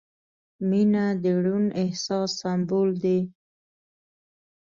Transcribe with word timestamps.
•مینه 0.69 1.05
د 1.23 1.25
روڼ 1.43 1.63
احساس 1.83 2.29
سمبول 2.41 2.89
دی. 3.03 3.19